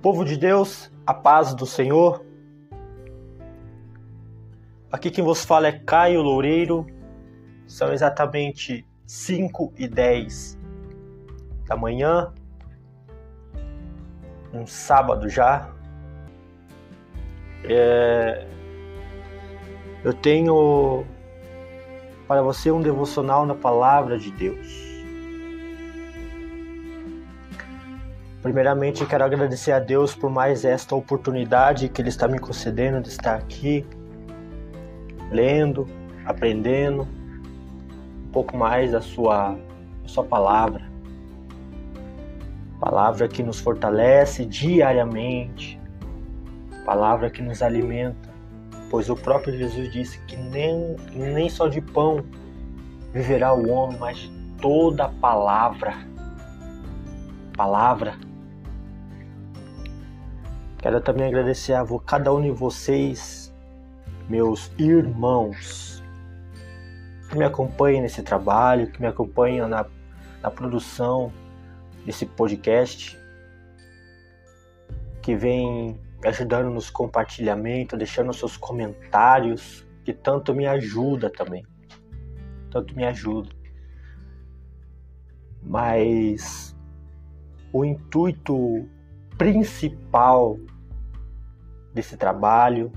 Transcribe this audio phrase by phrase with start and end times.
[0.00, 2.24] Povo de Deus, a paz do Senhor.
[4.92, 6.86] Aqui quem vos fala é Caio Loureiro.
[7.66, 10.56] São exatamente 5 e 10
[11.66, 12.32] da manhã,
[14.54, 15.68] um sábado já.
[17.64, 18.46] É...
[20.04, 21.04] Eu tenho
[22.28, 24.87] para você um devocional na palavra de Deus.
[28.48, 33.10] Primeiramente, quero agradecer a Deus por mais esta oportunidade que Ele está me concedendo de
[33.10, 33.84] estar aqui,
[35.30, 35.86] lendo,
[36.24, 39.50] aprendendo um pouco mais da Sua,
[40.02, 40.82] da sua palavra.
[42.80, 45.78] Palavra que nos fortalece diariamente,
[46.86, 48.30] palavra que nos alimenta,
[48.90, 52.24] pois o próprio Jesus disse que nem, nem só de pão
[53.12, 55.94] viverá o homem, mas de toda palavra.
[57.54, 58.27] Palavra
[60.78, 63.52] Quero também agradecer a cada um de vocês,
[64.28, 66.00] meus irmãos,
[67.28, 69.84] que me acompanham nesse trabalho, que me acompanham na,
[70.40, 71.32] na produção
[72.06, 73.18] desse podcast,
[75.20, 81.66] que vem me ajudando nos compartilhamentos, deixando seus comentários, que tanto me ajuda também.
[82.70, 83.50] Tanto me ajuda.
[85.60, 86.76] Mas
[87.72, 88.88] o intuito
[89.38, 90.58] principal
[91.94, 92.92] desse trabalho,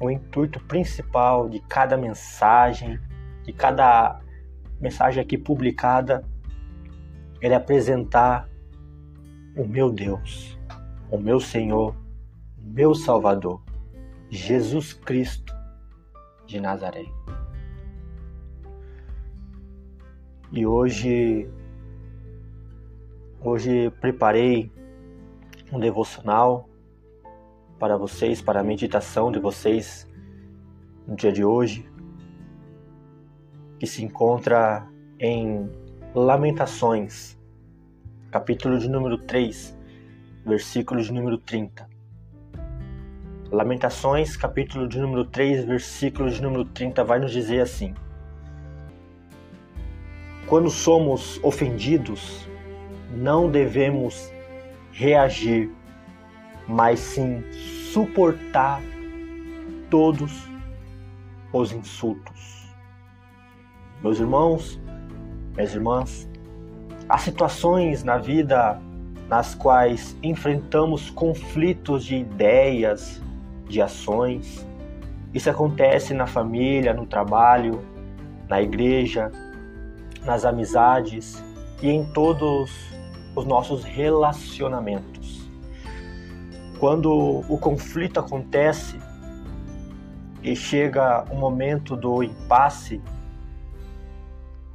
[0.00, 2.98] o intuito principal de cada mensagem,
[3.44, 4.18] de cada
[4.80, 6.24] mensagem aqui publicada,
[7.40, 8.48] é apresentar
[9.56, 10.58] o meu Deus,
[11.10, 11.94] o meu Senhor,
[12.58, 13.62] o meu Salvador,
[14.30, 15.54] Jesus Cristo
[16.46, 17.04] de Nazaré.
[20.50, 21.48] E hoje,
[23.40, 24.72] hoje preparei
[25.72, 26.68] um devocional
[27.78, 30.08] para vocês, para a meditação de vocês
[31.06, 31.88] no dia de hoje,
[33.78, 34.86] que se encontra
[35.18, 35.70] em
[36.14, 37.38] Lamentações,
[38.30, 39.76] capítulo de número 3,
[40.44, 41.88] versículo de número 30.
[43.50, 47.94] Lamentações, capítulo de número 3, versículo de número 30 vai nos dizer assim:
[50.46, 52.48] Quando somos ofendidos,
[53.10, 54.32] não devemos
[54.98, 55.70] reagir,
[56.66, 57.44] mas sim
[57.92, 58.82] suportar
[59.88, 60.50] todos
[61.52, 62.74] os insultos.
[64.02, 64.80] Meus irmãos,
[65.54, 66.28] minhas irmãs,
[67.08, 68.80] há situações na vida
[69.28, 73.22] nas quais enfrentamos conflitos de ideias,
[73.68, 74.66] de ações.
[75.32, 77.84] Isso acontece na família, no trabalho,
[78.48, 79.30] na igreja,
[80.24, 81.40] nas amizades
[81.80, 82.97] e em todos
[83.38, 85.48] os nossos relacionamentos.
[86.78, 87.10] Quando
[87.48, 88.98] o conflito acontece
[90.42, 93.00] e chega o momento do impasse,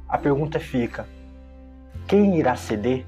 [0.08, 1.06] a pergunta fica:
[2.06, 3.06] quem irá ceder?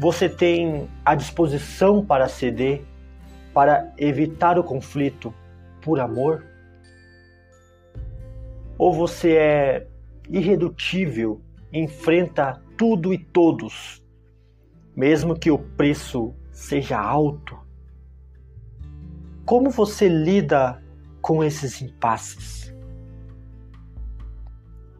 [0.00, 2.82] Você tem a disposição para ceder,
[3.52, 5.32] para evitar o conflito
[5.80, 6.44] por amor?
[8.78, 9.86] Ou você é
[10.28, 11.40] irredutível,
[11.72, 14.02] enfrenta tudo e todos,
[14.96, 17.56] mesmo que o preço seja alto.
[19.44, 20.82] Como você lida
[21.20, 22.74] com esses impasses?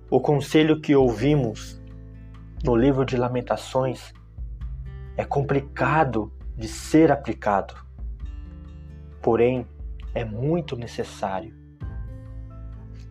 [0.09, 1.82] O conselho que ouvimos
[2.62, 4.14] no livro de Lamentações
[5.16, 7.75] é complicado de ser aplicado,
[9.20, 9.66] porém
[10.14, 11.53] é muito necessário.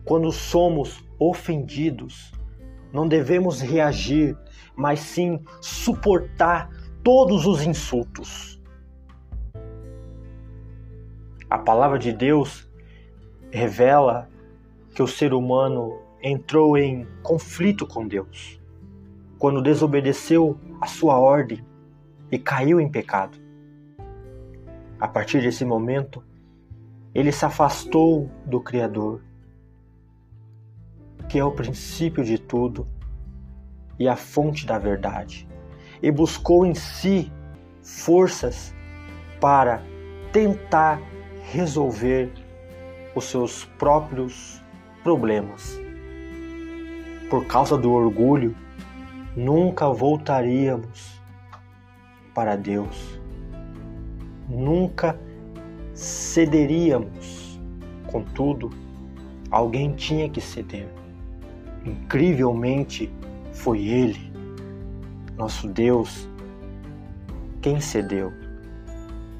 [0.02, 2.32] Quando somos ofendidos,
[2.90, 4.34] não devemos reagir
[4.76, 6.70] mas sim suportar
[7.02, 8.60] todos os insultos.
[11.50, 12.68] A palavra de Deus
[13.50, 14.28] revela
[14.94, 18.60] que o ser humano entrou em conflito com Deus
[19.38, 21.66] quando desobedeceu a sua ordem
[22.30, 23.36] e caiu em pecado.
[25.00, 26.22] A partir desse momento,
[27.12, 29.20] ele se afastou do Criador,
[31.28, 32.86] que é o princípio de tudo
[34.02, 35.48] e a fonte da verdade,
[36.02, 37.30] e buscou em si
[37.80, 38.74] forças
[39.40, 39.80] para
[40.32, 41.00] tentar
[41.52, 42.32] resolver
[43.14, 44.60] os seus próprios
[45.04, 45.80] problemas.
[47.30, 48.56] Por causa do orgulho,
[49.36, 51.22] nunca voltaríamos
[52.34, 53.20] para Deus.
[54.48, 55.16] Nunca
[55.94, 57.60] cederíamos.
[58.10, 58.68] Contudo,
[59.48, 60.88] alguém tinha que ceder.
[61.84, 63.08] Incrivelmente,
[63.52, 64.32] foi Ele,
[65.36, 66.28] nosso Deus,
[67.60, 68.32] quem cedeu.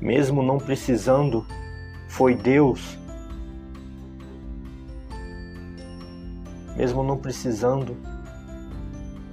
[0.00, 1.46] mesmo não precisando,
[2.08, 2.98] foi Deus.
[6.76, 7.96] Mesmo não precisando,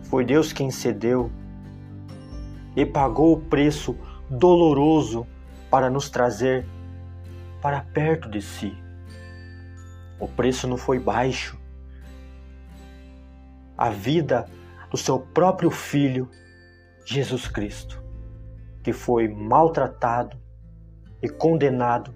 [0.04, 1.32] foi Deus quem cedeu
[2.76, 3.96] e pagou o preço
[4.30, 5.26] doloroso
[5.70, 6.66] para nos trazer
[7.62, 8.78] para perto de si.
[10.20, 11.58] O preço não foi baixo.
[13.78, 14.46] A vida
[14.90, 16.30] do seu próprio filho,
[17.06, 18.04] Jesus Cristo,
[18.84, 20.38] que foi maltratado
[21.22, 22.14] e condenado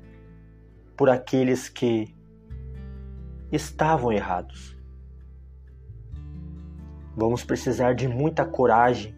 [0.96, 2.16] por aqueles que
[3.52, 4.78] estavam errados.
[7.16, 9.16] Vamos precisar de muita coragem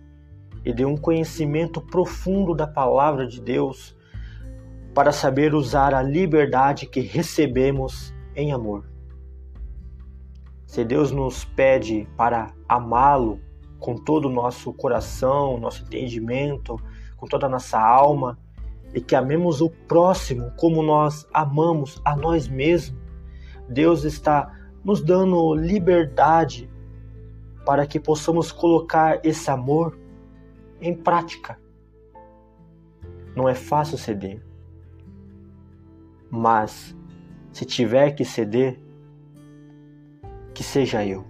[0.65, 3.95] e de um conhecimento profundo da palavra de Deus
[4.93, 8.94] para saber usar a liberdade que recebemos em amor.
[10.65, 13.39] Se Deus nos pede para amá-lo
[13.79, 16.79] com todo o nosso coração, nosso entendimento,
[17.17, 18.37] com toda a nossa alma,
[18.93, 22.99] e que amemos o próximo como nós amamos a nós mesmos,
[23.69, 24.51] Deus está
[24.83, 26.69] nos dando liberdade
[27.65, 29.97] para que possamos colocar esse amor
[30.79, 31.59] em prática.
[33.35, 34.41] Não é fácil ceder,
[36.29, 36.95] mas
[37.51, 38.79] se tiver que ceder,
[40.55, 41.25] que seja eu.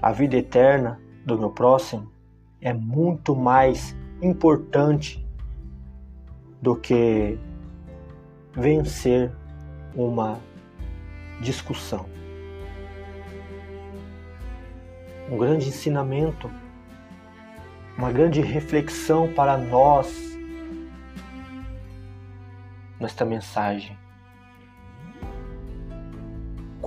[0.00, 2.12] A vida eterna do meu próximo
[2.60, 5.26] é muito mais importante
[6.60, 7.38] do que
[8.52, 9.32] vencer
[9.94, 10.38] uma
[11.40, 12.06] discussão.
[15.30, 16.50] Um grande ensinamento,
[17.96, 20.38] uma grande reflexão para nós
[23.00, 23.96] nesta mensagem.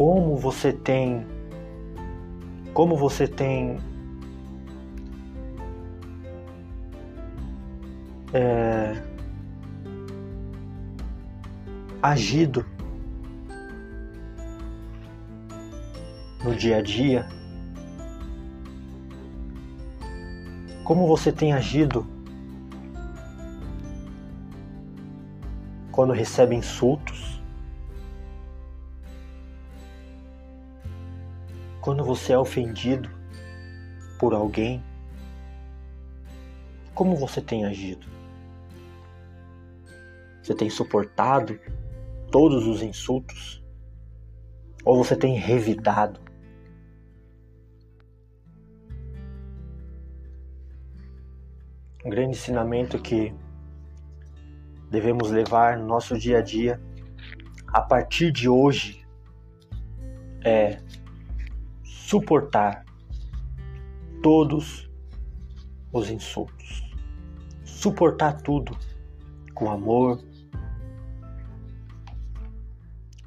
[0.02, 1.28] Como você tem
[2.74, 3.78] como você tem
[8.34, 9.00] é,
[12.02, 12.66] agido
[16.44, 17.30] no dia a dia,
[20.84, 22.08] como você tem agido
[25.92, 27.40] quando recebe insultos,
[31.82, 33.10] quando você é ofendido
[34.20, 34.84] por alguém,
[36.94, 38.08] como você tem agido?
[40.44, 41.60] Você tem suportado
[42.32, 43.64] todos os insultos?
[44.86, 46.20] Ou você tem revidado?
[52.06, 53.34] Um grande ensinamento que
[54.90, 56.80] devemos levar no nosso dia a dia
[57.68, 59.06] a partir de hoje
[60.44, 60.80] é
[62.12, 62.84] suportar
[64.22, 64.92] todos
[65.94, 66.84] os insultos.
[67.64, 68.78] Suportar tudo
[69.56, 70.22] com amor,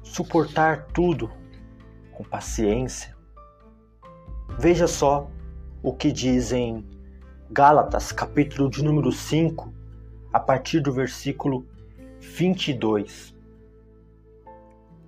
[0.03, 1.31] suportar tudo
[2.11, 3.17] com paciência.
[4.59, 5.31] Veja só
[5.81, 6.85] o que diz em
[7.49, 9.73] Gálatas, capítulo de número 5,
[10.31, 11.65] a partir do versículo
[12.19, 13.35] 22.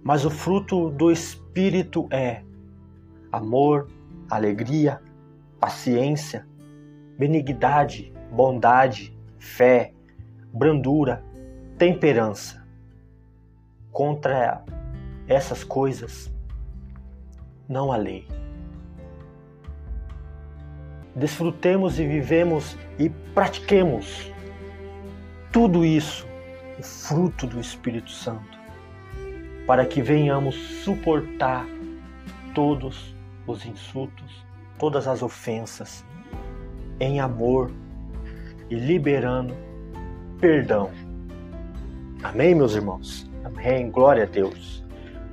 [0.02, 2.44] Mas o fruto do Espírito é
[3.38, 3.88] amor,
[4.30, 5.02] alegria,
[5.60, 6.48] paciência,
[7.18, 9.94] benignidade, bondade, fé,
[10.54, 11.24] brandura,
[11.78, 12.66] temperança.
[13.92, 14.64] Contra
[15.28, 16.32] essas coisas
[17.68, 18.28] não há lei.
[21.16, 24.32] Desfrutemos e vivemos e pratiquemos
[25.52, 26.28] tudo isso,
[26.78, 28.60] o fruto do Espírito Santo,
[29.66, 31.66] para que venhamos suportar
[32.54, 33.17] todos os
[33.66, 34.46] insultos,
[34.78, 36.06] todas as ofensas,
[37.00, 37.72] em amor
[38.70, 39.54] e liberando
[40.40, 40.92] perdão.
[42.24, 43.30] Amém, meus irmãos?
[43.44, 43.90] Amém.
[43.90, 44.84] Glória a Deus.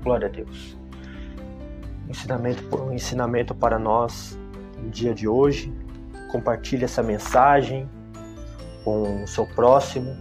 [0.03, 0.77] Glória a Deus.
[2.09, 4.39] Ensinamento, um ensinamento para nós
[4.79, 5.73] no dia de hoje.
[6.31, 7.89] Compartilhe essa mensagem
[8.85, 10.15] com o seu próximo.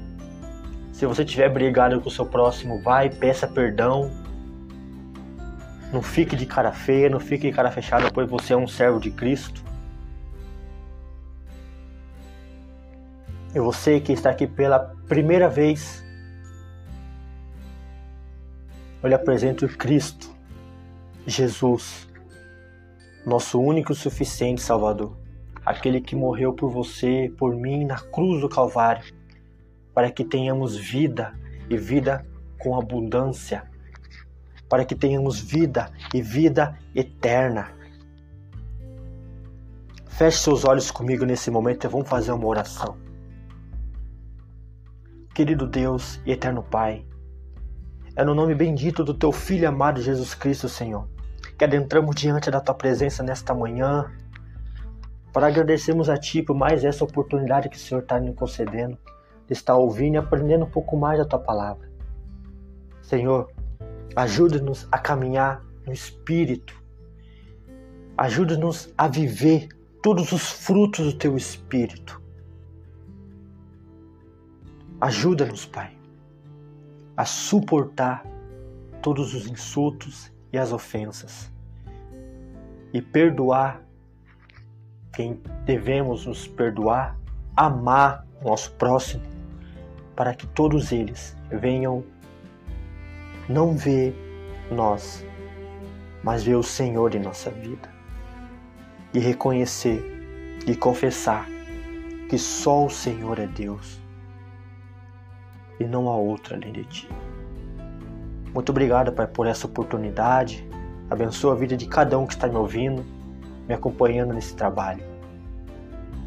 [0.91, 4.09] Se você tiver brigado com o seu próximo, vai, peça perdão.
[5.93, 8.99] Não fique de cara feia, não fique de cara fechada, pois você é um servo
[8.99, 9.63] de Cristo.
[13.53, 16.03] E você que está aqui pela primeira vez,
[19.03, 20.35] eu lhe apresento Cristo,
[21.27, 22.09] Jesus,
[23.23, 25.15] nosso único e suficiente Salvador,
[25.63, 29.13] aquele que morreu por você, por mim, na cruz do Calvário,
[29.93, 31.35] para que tenhamos vida
[31.69, 32.25] e vida
[32.57, 33.71] com abundância,
[34.73, 37.75] para que tenhamos vida e vida eterna.
[40.07, 42.97] Feche seus olhos comigo nesse momento e vamos fazer uma oração.
[45.31, 47.05] Querido Deus e eterno Pai,
[48.15, 51.07] é no nome bendito do teu Filho amado Jesus Cristo, Senhor,
[51.55, 54.11] que adentramos diante da tua presença nesta manhã
[55.31, 58.97] para agradecermos a Ti por mais essa oportunidade que o Senhor está nos concedendo
[59.45, 61.87] de estar ouvindo e aprendendo um pouco mais da Tua palavra.
[63.03, 63.51] Senhor,
[64.15, 66.81] ajude-nos a caminhar no Espírito,
[68.17, 69.69] ajude-nos a viver
[70.01, 72.21] todos os frutos do Teu Espírito.
[75.01, 75.97] Ajuda-nos, Pai,
[77.17, 78.25] a suportar
[79.01, 81.51] todos os insultos e as ofensas
[82.93, 83.83] e perdoar
[85.11, 87.17] quem devemos nos perdoar,
[87.55, 89.23] amar nosso próximo,
[90.15, 92.03] para que todos eles venham
[93.47, 94.15] não ver
[94.71, 95.25] nós,
[96.23, 97.89] mas ver o Senhor em nossa vida
[99.13, 100.01] e reconhecer
[100.65, 101.47] e confessar
[102.29, 104.01] que só o Senhor é Deus
[105.79, 107.09] e não há outro além de ti.
[108.53, 110.67] Muito obrigado, Pai, por essa oportunidade.
[111.09, 113.03] Abençoa a vida de cada um que está me ouvindo
[113.67, 115.03] me acompanhando nesse trabalho.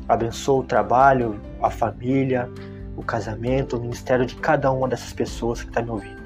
[0.09, 2.49] Abençoa o trabalho, a família,
[2.97, 6.25] o casamento, o ministério de cada uma dessas pessoas que está me ouvindo.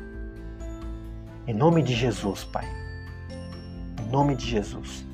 [1.46, 2.66] Em nome de Jesus, Pai.
[3.98, 5.04] Em nome de Jesus.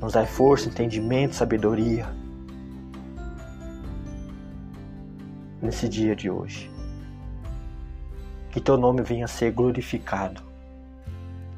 [0.00, 2.06] Nos dai força, entendimento, sabedoria.
[5.60, 6.70] Nesse dia de hoje.
[8.50, 10.42] Que teu nome venha a ser glorificado.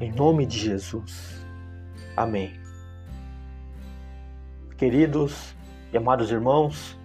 [0.01, 1.45] Em nome de Jesus.
[2.17, 2.61] Amém.
[4.77, 5.55] Queridos
[5.93, 6.99] e amados irmãos,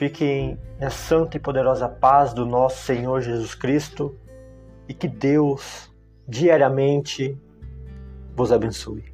[0.00, 4.18] fiquem na santa e poderosa paz do nosso Senhor Jesus Cristo
[4.88, 5.92] e que Deus
[6.26, 7.38] diariamente
[8.34, 9.09] vos abençoe.